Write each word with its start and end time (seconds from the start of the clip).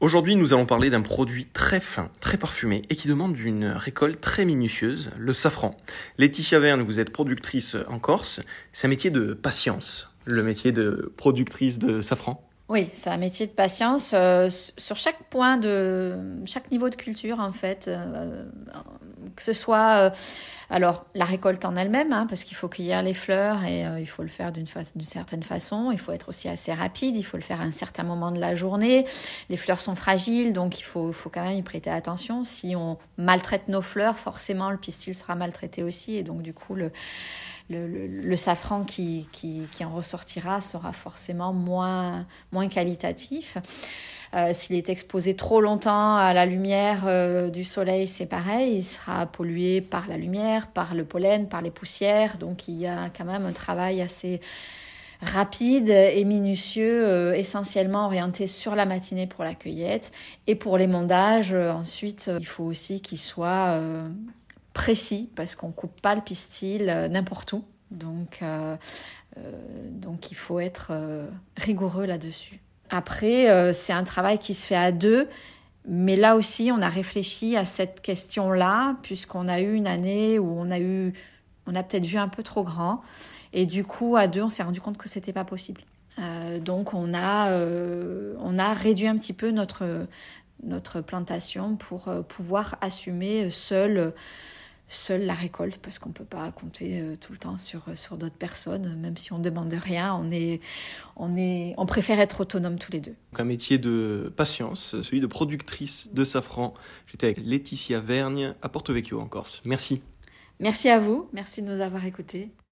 Aujourd'hui, 0.00 0.34
nous 0.34 0.54
allons 0.54 0.64
parler 0.64 0.88
d'un 0.88 1.02
produit 1.02 1.44
très 1.44 1.78
fin, 1.78 2.08
très 2.20 2.38
parfumé 2.38 2.80
et 2.88 2.96
qui 2.96 3.06
demande 3.06 3.38
une 3.38 3.66
récolte 3.66 4.18
très 4.18 4.46
minutieuse, 4.46 5.10
le 5.18 5.34
safran. 5.34 5.76
Laetitia 6.16 6.58
Verne, 6.58 6.80
vous 6.80 7.00
êtes 7.00 7.10
productrice 7.10 7.76
en 7.86 7.98
Corse. 7.98 8.40
C'est 8.72 8.86
un 8.86 8.88
métier 8.88 9.10
de 9.10 9.34
patience, 9.34 10.08
le 10.24 10.42
métier 10.42 10.72
de 10.72 11.12
productrice 11.18 11.78
de 11.78 12.00
safran? 12.00 12.42
Oui, 12.70 12.88
c'est 12.94 13.10
un 13.10 13.18
métier 13.18 13.46
de 13.46 13.52
patience 13.52 14.12
euh, 14.14 14.48
sur 14.78 14.96
chaque 14.96 15.22
point 15.28 15.58
de 15.58 16.16
chaque 16.46 16.70
niveau 16.70 16.88
de 16.88 16.94
culture 16.94 17.38
en 17.38 17.52
fait, 17.52 17.86
euh, 17.88 18.44
que 19.36 19.42
ce 19.42 19.52
soit 19.52 19.90
euh, 19.98 20.10
alors 20.70 21.06
la 21.14 21.24
récolte 21.24 21.64
en 21.64 21.74
elle-même, 21.74 22.12
hein, 22.12 22.26
parce 22.28 22.44
qu'il 22.44 22.56
faut 22.56 22.68
cueillir 22.68 23.02
les 23.02 23.14
fleurs 23.14 23.64
et 23.64 23.84
il 23.98 24.06
faut 24.06 24.22
le 24.22 24.28
faire 24.28 24.52
d'une 24.52 24.66
certaine 24.66 25.42
façon. 25.42 25.90
Il 25.90 25.98
faut 25.98 26.12
être 26.12 26.28
aussi 26.28 26.48
assez 26.48 26.72
rapide. 26.72 27.16
Il 27.16 27.24
faut 27.24 27.36
le 27.36 27.42
faire 27.42 27.60
à 27.60 27.64
un 27.64 27.72
certain 27.72 28.04
moment 28.04 28.30
de 28.30 28.38
la 28.38 28.54
journée. 28.54 29.04
Les 29.48 29.56
fleurs 29.56 29.80
sont 29.80 29.96
fragiles, 29.96 30.52
donc 30.52 30.78
il 30.78 30.84
faut, 30.84 31.12
faut 31.12 31.28
quand 31.28 31.42
même 31.42 31.58
y 31.58 31.62
prêter 31.62 31.90
attention. 31.90 32.44
Si 32.44 32.76
on 32.76 32.98
maltraite 33.18 33.66
nos 33.66 33.82
fleurs, 33.82 34.16
forcément 34.16 34.70
le 34.70 34.76
pistil 34.76 35.12
sera 35.12 35.34
maltraité 35.34 35.82
aussi, 35.82 36.16
et 36.16 36.22
donc 36.22 36.42
du 36.42 36.54
coup 36.54 36.76
le 36.76 36.92
le, 37.70 38.36
safran 38.36 38.84
qui, 38.84 39.28
qui, 39.32 39.84
en 39.84 39.94
ressortira 39.94 40.60
sera 40.60 40.92
forcément 40.92 41.52
moins, 41.52 42.26
moins 42.52 42.68
qualitatif. 42.68 43.58
Euh, 44.34 44.50
s'il 44.52 44.76
est 44.76 44.88
exposé 44.88 45.34
trop 45.34 45.60
longtemps 45.60 46.14
à 46.14 46.32
la 46.32 46.46
lumière 46.46 47.04
euh, 47.06 47.48
du 47.48 47.64
soleil, 47.64 48.06
c'est 48.06 48.26
pareil, 48.26 48.76
il 48.76 48.82
sera 48.82 49.26
pollué 49.26 49.80
par 49.80 50.06
la 50.06 50.16
lumière, 50.16 50.68
par 50.68 50.94
le 50.94 51.04
pollen, 51.04 51.48
par 51.48 51.62
les 51.62 51.72
poussières. 51.72 52.38
Donc 52.38 52.68
il 52.68 52.76
y 52.76 52.86
a 52.86 53.10
quand 53.10 53.24
même 53.24 53.44
un 53.44 53.52
travail 53.52 54.00
assez 54.00 54.40
rapide 55.20 55.90
et 55.90 56.24
minutieux, 56.24 57.06
euh, 57.06 57.34
essentiellement 57.34 58.04
orienté 58.04 58.46
sur 58.46 58.76
la 58.76 58.86
matinée 58.86 59.26
pour 59.26 59.42
la 59.42 59.54
cueillette. 59.54 60.12
Et 60.46 60.54
pour 60.54 60.78
les 60.78 60.86
mondages, 60.86 61.52
ensuite, 61.52 62.30
il 62.38 62.46
faut 62.46 62.64
aussi 62.64 63.00
qu'il 63.00 63.18
soit 63.18 63.82
précis 64.72 65.28
parce 65.34 65.56
qu'on 65.56 65.72
coupe 65.72 66.00
pas 66.00 66.14
le 66.14 66.20
pistil 66.20 66.86
n'importe 67.10 67.52
où. 67.52 67.64
Donc, 67.90 68.42
donc 69.90 70.30
il 70.30 70.36
faut 70.36 70.60
être 70.60 70.92
rigoureux 71.56 72.06
là-dessus. 72.06 72.60
Après, 72.90 73.72
c'est 73.72 73.92
un 73.92 74.04
travail 74.04 74.38
qui 74.38 74.54
se 74.54 74.66
fait 74.66 74.76
à 74.76 74.92
deux. 74.92 75.28
Mais 75.88 76.16
là 76.16 76.36
aussi, 76.36 76.70
on 76.74 76.82
a 76.82 76.88
réfléchi 76.88 77.56
à 77.56 77.64
cette 77.64 78.02
question-là, 78.02 78.96
puisqu'on 79.02 79.48
a 79.48 79.60
eu 79.60 79.74
une 79.74 79.86
année 79.86 80.38
où 80.38 80.52
on 80.58 80.70
a 80.70 80.78
eu, 80.78 81.14
on 81.66 81.74
a 81.74 81.82
peut-être 81.82 82.04
vu 82.04 82.18
un 82.18 82.28
peu 82.28 82.42
trop 82.42 82.64
grand, 82.64 83.00
et 83.52 83.64
du 83.64 83.82
coup, 83.82 84.16
à 84.16 84.26
deux, 84.26 84.42
on 84.42 84.50
s'est 84.50 84.62
rendu 84.62 84.80
compte 84.80 84.98
que 84.98 85.08
c'était 85.08 85.32
pas 85.32 85.44
possible. 85.44 85.80
donc, 86.60 86.92
on 86.92 87.14
a, 87.14 87.50
on 88.40 88.58
a 88.58 88.74
réduit 88.74 89.08
un 89.08 89.16
petit 89.16 89.32
peu 89.32 89.50
notre 89.50 90.06
notre 90.62 91.00
plantation 91.00 91.76
pour 91.76 92.10
pouvoir 92.28 92.76
assumer 92.80 93.50
seul 93.50 94.12
seule 94.90 95.22
la 95.22 95.34
récolte 95.34 95.78
parce 95.78 95.98
qu'on 95.98 96.10
ne 96.10 96.14
peut 96.14 96.24
pas 96.24 96.50
compter 96.52 97.00
euh, 97.00 97.16
tout 97.16 97.32
le 97.32 97.38
temps 97.38 97.56
sur, 97.56 97.82
euh, 97.88 97.94
sur 97.94 98.16
d'autres 98.16 98.36
personnes. 98.36 98.96
Même 99.00 99.16
si 99.16 99.32
on 99.32 99.38
ne 99.38 99.44
demande 99.44 99.72
rien, 99.72 100.14
on, 100.14 100.30
est, 100.30 100.60
on, 101.16 101.36
est, 101.36 101.74
on 101.78 101.86
préfère 101.86 102.20
être 102.20 102.40
autonome 102.40 102.78
tous 102.78 102.92
les 102.92 103.00
deux. 103.00 103.14
Un 103.38 103.44
métier 103.44 103.78
de 103.78 104.32
patience, 104.36 105.00
celui 105.00 105.20
de 105.20 105.26
productrice 105.26 106.12
de 106.12 106.24
safran. 106.24 106.74
J'étais 107.06 107.26
avec 107.26 107.38
Laetitia 107.38 108.00
Vergne 108.00 108.54
à 108.62 108.68
Porto 108.68 108.92
Vecchio 108.92 109.20
en 109.20 109.26
Corse. 109.26 109.62
Merci. 109.64 110.02
Merci 110.58 110.90
à 110.90 110.98
vous, 110.98 111.28
merci 111.32 111.62
de 111.62 111.68
nous 111.68 111.80
avoir 111.80 112.04
écoutés. 112.04 112.50